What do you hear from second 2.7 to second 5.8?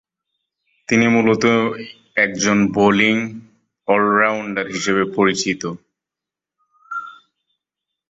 Bowling all rounder হিসেবে পরিচিত।